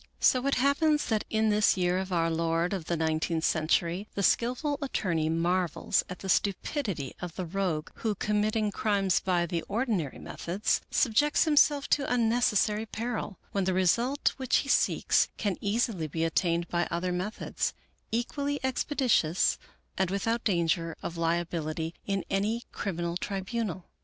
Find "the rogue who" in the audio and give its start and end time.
7.35-8.15